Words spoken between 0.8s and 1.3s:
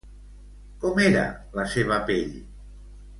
Com era